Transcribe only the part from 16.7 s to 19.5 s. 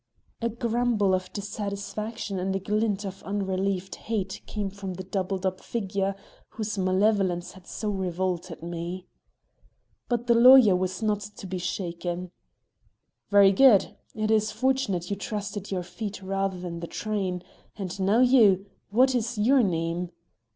the train. And now you! What is